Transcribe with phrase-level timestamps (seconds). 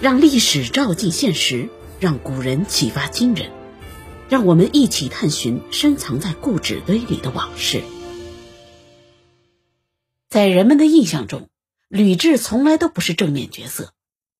[0.00, 3.50] 让历史照进现实，让古人启发今人，
[4.28, 7.82] 让我们一起探寻深藏在故纸堆里的往事。
[10.28, 11.48] 在人们的印象中，
[11.88, 13.92] 吕雉从来都不是正面角色，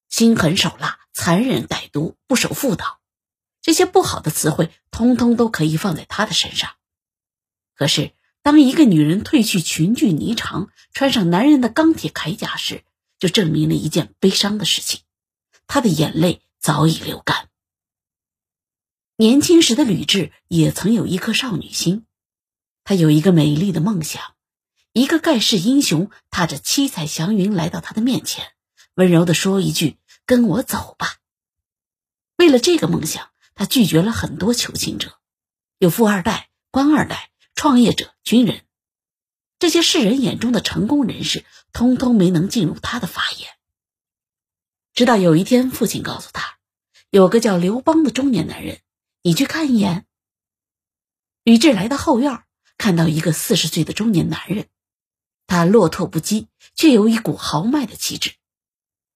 [0.08, 3.00] 心狠手辣、残忍歹毒、不守妇道，
[3.60, 6.70] 这些不好的词汇通通都可以放在她的身上。
[7.74, 8.12] 可是，
[8.42, 12.82] 当一个女人褪去裙裾霓裳，穿上男人的钢铁铠甲时，
[13.18, 15.00] 就证明了一件悲伤的事情。
[15.66, 17.48] 他的眼泪早已流干。
[19.16, 22.06] 年轻时的吕雉也曾有一颗少女心，
[22.84, 24.36] 她有一个美丽的梦想，
[24.92, 28.52] 一个盖世英雄踏着七彩祥云来到她的面前，
[28.94, 31.16] 温柔的说一句：“跟我走吧。”
[32.38, 35.18] 为了这个梦想，她拒绝了很多求亲者，
[35.78, 38.64] 有富二代、官二代、创业者、军人，
[39.58, 43.48] 这些世人眼中的成功人士，通通没能进入他的法眼。
[44.94, 46.58] 直到有一天，父亲告诉他，
[47.10, 48.80] 有个叫刘邦的中年男人，
[49.22, 50.06] 你去看一眼。
[51.44, 52.42] 吕雉来到后院，
[52.76, 54.66] 看到一个四十岁的中年男人，
[55.46, 58.34] 他落拓不羁，却有一股豪迈的气质。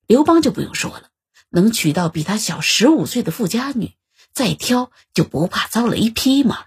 [0.06, 1.10] 刘邦就不用说了，
[1.50, 3.92] 能娶到比他小十五岁的富家女，
[4.32, 6.66] 再挑就不怕遭雷劈吗？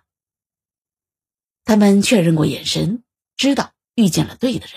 [1.64, 3.04] 他们确认过眼神，
[3.38, 4.76] 知道遇见了对的人。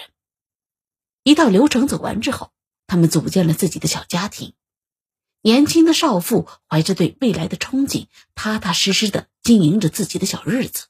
[1.22, 2.52] 一套流程走完之后。
[2.90, 4.54] 他们组建了自己的小家庭，
[5.42, 10.86] 年轻的少妇怀着对未来的憧憬，踏踏实实的经营着自己的小日子。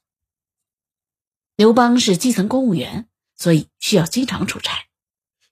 [1.57, 4.85] 刘邦是基层公务员，所以需要经常出差，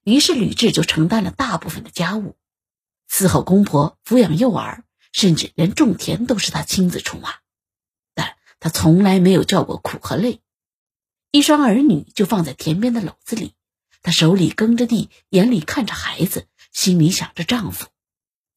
[0.06, 2.38] 于是吕雉就承担了大部分的家务，
[3.12, 7.34] 伺候公婆、抚养幼儿，甚至连种田都是他亲自出马。
[8.14, 10.40] 但他从来没有叫过苦和累，
[11.32, 13.54] 一双儿女就放在田边的篓子里。
[14.02, 17.88] 她手里耕着地，眼里看着孩子，心里想着丈夫，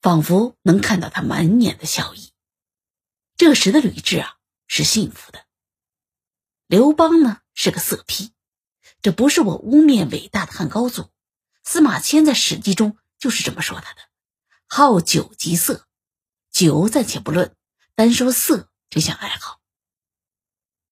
[0.00, 2.32] 仿佛能看到他满脸的笑意。
[3.36, 4.36] 这时的吕雉啊，
[4.68, 5.46] 是幸福的。
[6.66, 8.32] 刘邦呢，是个色批，
[9.02, 11.10] 这不是我污蔑伟大的汉高祖，
[11.64, 14.00] 司马迁在《史记》中就是这么说他的：
[14.68, 15.86] 好酒及色，
[16.52, 17.56] 酒暂且不论，
[17.96, 19.59] 单说色这项爱好。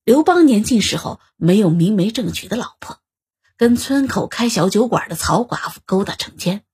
[0.08, 3.02] 刘邦年轻时候没有明媒正娶的老婆。
[3.58, 6.64] 跟村口开小酒馆的曹寡妇勾搭成奸，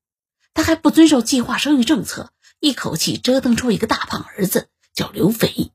[0.53, 5.73] 他还不遵守计划生育政策，一口气折腾出一个大胖儿子，叫刘肥。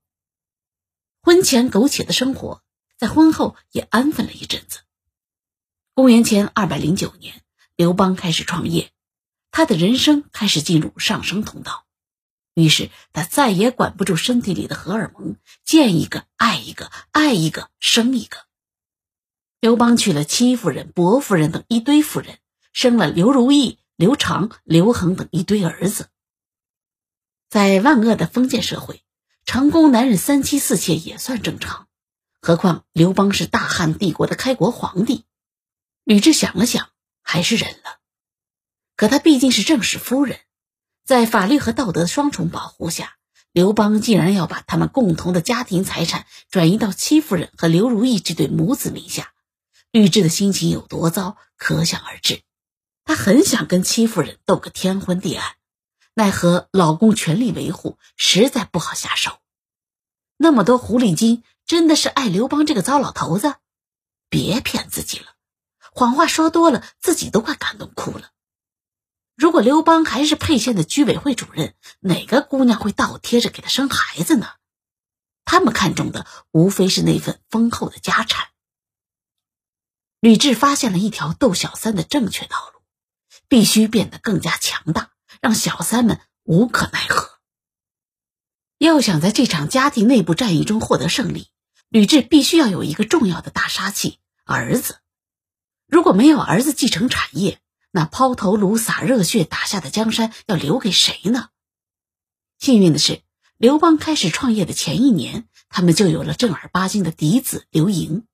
[1.21, 2.63] 婚前苟且的生活，
[2.97, 4.79] 在婚后也安分了一阵子。
[5.93, 7.41] 公元前二百零九年，
[7.75, 8.93] 刘邦开始创业，
[9.51, 11.85] 他的人生开始进入上升通道，
[12.53, 18.37] 于是他再也管不住身体里的荷尔蒙，见一个爱一个，爱一个生一个。
[19.61, 22.39] 刘邦娶了戚夫人、薄夫人等一堆夫人，
[22.73, 26.09] 生了刘如意、刘长、刘恒等一堆儿子。
[27.49, 29.03] 在万恶的封建社会，
[29.45, 31.87] 成功男人三妻四妾也算正常，
[32.41, 35.25] 何况刘邦是大汉帝国的开国皇帝。
[36.03, 36.89] 吕雉想了想，
[37.21, 37.99] 还是忍了。
[38.95, 40.39] 可她毕竟是正室夫人，
[41.09, 43.15] 在法律和道德双重保护下，
[43.51, 49.33] 刘邦竟然要把他们共同的家庭财产转移到戚夫人和刘如意这对母子名下。
[49.91, 52.43] 吕雉的心情有多糟，可想而知。
[53.05, 55.55] 她很想跟戚夫人斗个天昏地暗，
[56.13, 59.39] 奈何老公全力维护，实在不好下手。
[60.37, 63.55] 那么多狐狸精，真的是爱刘邦这个糟老头子？
[64.29, 65.25] 别骗自己了，
[65.91, 68.29] 谎话说多了，自己都快感动哭了。
[69.39, 74.49] 如果刘邦还是沛县的居委会主任，哪个姑娘会倒贴着给他生孩子呢？
[75.45, 78.49] 他们看中的无非是那份丰厚的家产。
[80.19, 82.81] 吕雉发现了一条斗小三的正确道路，
[83.47, 87.39] 必须变得更加强大，让小三们无可奈何。
[88.77, 91.47] 要想在这场家庭内部战役中获得胜利，
[91.87, 94.99] 吕雉必须要有一个重要的大杀器——儿子。
[95.87, 97.61] 如果没有儿子继承产业，
[97.91, 101.49] 那抛头颅、洒热血打下的江山要留给谁呢？
[102.57, 103.21] 幸运的是，
[103.57, 108.25] 刘邦开始创业的前一年，他们就有了正儿八经的嫡子刘盈。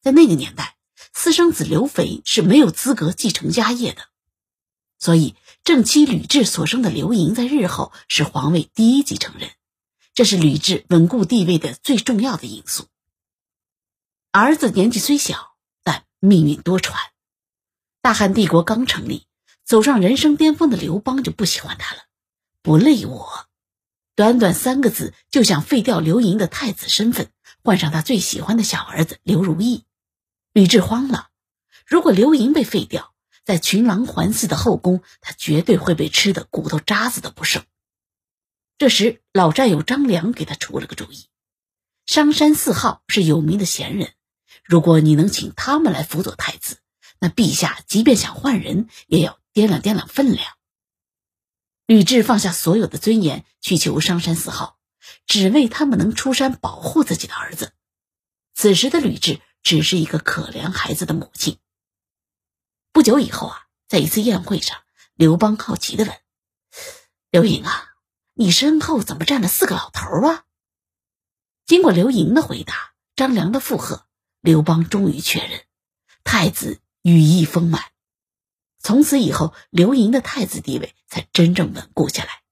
[0.00, 0.76] 在那个年代。
[1.14, 4.02] 私生子刘肥是没有资格继承家业的，
[4.98, 5.34] 所以
[5.64, 9.50] 正妻吕雉所生的刘盈在日后是皇位第一继承人，
[10.14, 12.86] 这是吕雉稳固地位的最重要的因素。
[14.32, 16.94] 儿子年纪虽小，但命运多舛。
[18.00, 19.26] 大汉帝国刚成立，
[19.64, 22.02] 走上人生巅峰的刘邦就不喜欢他了，
[22.62, 23.48] 不累我。
[24.14, 27.30] 短短三个字就想废掉刘盈的太子身份，
[27.62, 29.84] 换上他最喜欢的小儿子刘如意。
[30.52, 31.28] 吕雉慌了，
[31.86, 33.14] 如果刘盈被废掉，
[33.44, 37.64] 在群狼环伺的后宫，他绝对会被吃的骨头渣子都不剩。
[38.76, 41.26] 这时，老战友张良给他出了个主意：
[42.06, 44.14] 商山四号是有名的贤人，
[44.64, 46.78] 如果你能请他们来辅佐太子，
[47.18, 50.56] 那陛下即便想换人，也要掂量掂量分量。
[51.86, 54.78] 吕雉放下所有的尊严去求商山四号，
[55.26, 57.72] 只为他们能出山保护自己的儿子。
[58.54, 61.58] 此时的吕雉只是一个可怜孩子的母亲。
[62.92, 64.78] 不久以后啊，在一次宴会上，
[65.14, 66.14] 刘邦好奇地问
[67.30, 67.84] ：“刘盈啊。”
[68.40, 70.44] 你身后怎么站了四个老头啊？
[71.66, 74.06] 经过刘盈的回答，张良的附和，
[74.40, 75.64] 刘邦终于确认，
[76.22, 77.82] 太子羽翼丰满。
[78.78, 82.42] 从此以后，刘盈的太子地位才真正稳固下来。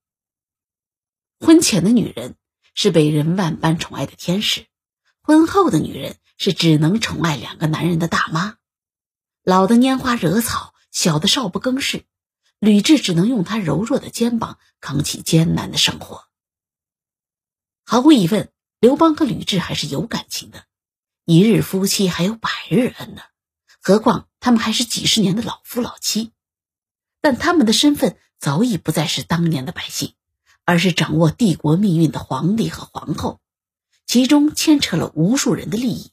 [1.39, 2.35] 婚前的女人
[2.73, 4.65] 是被人万般宠爱的天使，
[5.21, 8.57] 婚后的女人是只能宠爱两个男人的大妈。
[9.43, 12.05] 老的拈花惹草，小的少不更事。
[12.59, 16.25] 吕雉只能用她柔弱的肩膀扛起艰难的生活。
[17.85, 20.65] 毫无疑问，刘邦和吕雉还是有感情的，
[21.23, 23.21] 一日夫妻还有百日恩呢。
[23.87, 26.33] 何况他们还是几十年的老夫老妻。
[27.21, 30.13] 但他们的身份早已不再是当年的百姓，
[30.65, 33.39] 而是掌握帝国命运的皇帝和皇后，
[34.05, 36.11] 其中牵扯了无数人的利益，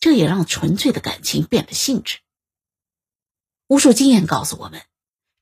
[0.00, 2.18] 这也让纯粹的感情变了性质。
[3.68, 4.82] 无数经验告诉我们。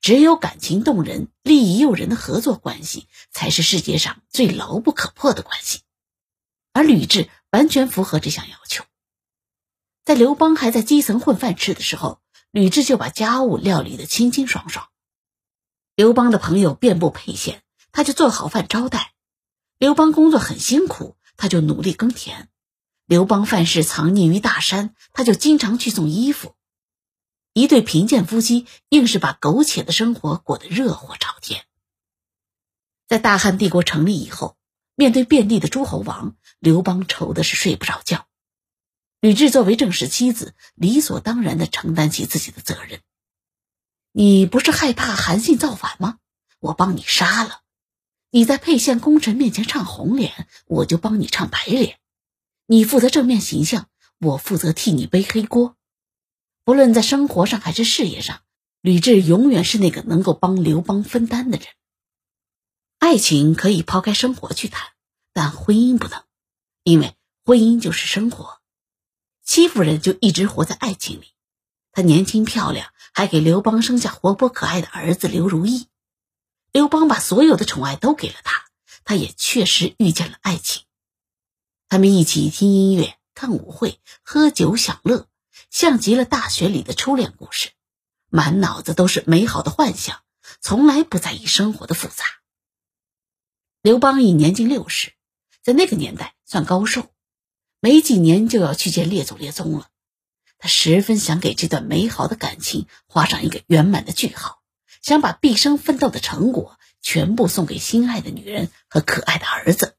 [0.00, 5.80] 只有感情动人、利益诱人的合作关系，才是世界上最牢不可破的关系。
[6.72, 8.84] 而吕雉完全符合这项要求。
[10.04, 12.20] 在刘邦还在基层混饭吃的时候，
[12.50, 14.88] 吕雉就把家务料理得清清爽爽。
[15.94, 17.62] 刘邦的朋友遍布沛县，
[17.92, 19.12] 他就做好饭招待；
[19.78, 22.48] 刘邦工作很辛苦，他就努力耕田；
[23.06, 26.56] 刘邦犯事藏匿于大山，他就经常去送衣服。
[27.52, 31.64] 一对贫贱夫妻硬是把苟且的生活过得热火朝天。
[33.06, 34.56] 在大汉帝国成立以后，
[34.96, 38.26] 面对遍地的诸侯王，刘邦愁的是睡不着觉。
[39.22, 43.02] 吕雉作为正室妻子，理所当然的承担起自己的责任。
[44.10, 46.18] 你不是害怕韩信造反吗？
[46.58, 47.60] 我帮你杀了。
[48.32, 52.00] 你在沛县功臣面前唱红脸，我就帮你唱白脸。
[52.66, 53.88] 你负责正面形象，
[54.18, 55.76] 我负责替你背黑锅。
[56.64, 58.40] 不论在生活上还是事业上，
[58.80, 61.68] 吕雉永远是那个能够帮刘邦分担的人。
[62.98, 64.88] 爱情可以抛开生活去谈，
[65.32, 66.24] 但婚姻不能，
[66.82, 67.14] 因为
[67.44, 68.60] 婚姻就是生活。
[69.44, 71.32] 戚夫人就一直活在爱情里，
[71.92, 75.88] 她年轻漂亮，还给刘邦生下活泼可爱的儿子刘如意。
[76.70, 78.64] 刘邦把所有的宠爱都给了她，
[79.04, 80.84] 她也确实遇见了爱情。
[81.88, 85.28] 他们一起听音乐、看舞会、喝酒享乐。
[85.70, 87.70] 像极了大学里的初恋故事，
[88.28, 90.20] 满脑子都是美好的幻想，
[90.60, 92.24] 从来不在意生活的复杂。
[93.80, 95.14] 刘邦已年近六十，
[95.62, 97.10] 在那个年代算高寿，
[97.84, 99.88] 没几年就要去见列祖列宗了。
[100.56, 104.62] 他十分想给这段美好的感情画上一个圆满的句号，
[105.02, 109.96] 想把毕生奋斗的成果全部送给心爱的女人和可爱的儿子。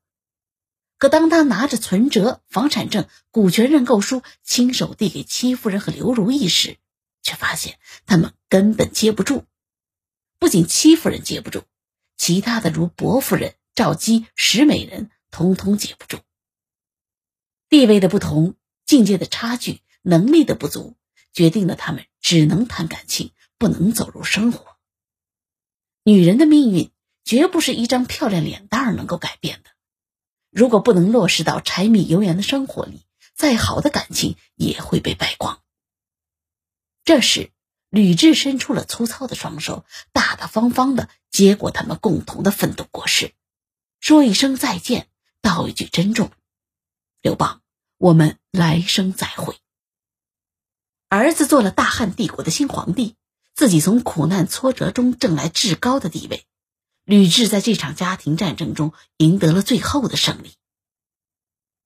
[0.97, 6.77] 可当他拿着存折、房产证、股权认购书，亲手递给戚夫人和刘如意时，
[7.21, 9.43] 却发现他们根本接不住。
[10.39, 11.63] 不仅戚夫人接不住，
[12.15, 16.19] 其他的如薄夫人、赵姬、石美人，通通接不住。
[17.73, 18.53] 地位的不同、
[18.85, 20.95] 境界的差距、能力的不足，
[21.31, 24.77] 决定了他们只能谈感情，不能走入生活。
[26.03, 26.91] 女人的命运
[27.23, 29.71] 绝不是一张漂亮脸蛋能够改变的。
[30.51, 35.63] 如果不能落实到柴米油盐的生活里，再好的感情也会被败光。
[37.03, 37.49] 这时，
[37.89, 43.33] 吕雉伸出了粗糙的双手，大大方方的接过他们共同的奋斗果实，
[43.99, 45.07] 说一声再见，
[45.41, 46.29] 道一句珍重。
[47.19, 47.62] 刘邦，
[48.03, 49.55] 我们来生再会。
[51.07, 53.15] 儿子做了大汉帝国的新皇帝，
[53.55, 56.45] 自己从苦难挫折中挣来至高的地位。
[57.05, 60.51] 吕雉在这场家庭战争中赢得了最后的胜利。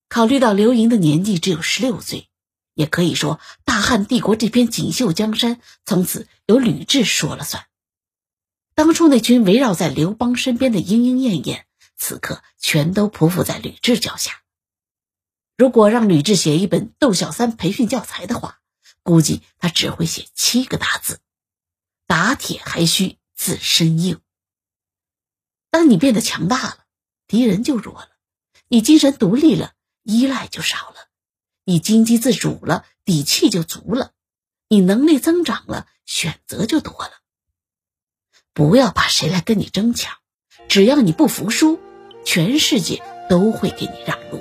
[0.10, 2.28] 考虑到刘盈的年纪只有十六岁，
[2.74, 7.68] 也可以说大汉帝国这片锦绣江山从此由吕雉说了算。
[8.74, 14.42] 当初那群围绕在刘邦身边的莺莺燕燕，此刻全都匍匐在吕雉脚下。
[15.58, 18.60] 如果让吕雉写一本窦小三培训教材的话，
[19.02, 21.20] 估计他只会写七个大字：
[22.06, 24.22] 打铁还需自身硬。
[25.72, 26.86] 当你变得强大了，
[27.26, 28.10] 敌人就弱了；
[28.68, 29.74] 你精神独立了，
[30.04, 31.10] 依赖就少了；
[31.66, 34.12] 你经济自主了，底气就足了；
[34.70, 37.14] 你能力增长了，选择就多了。
[38.54, 40.18] 不要怕谁来跟你争抢，
[40.70, 41.80] 只要你不服输，
[42.24, 44.40] 全世界都会给你让路。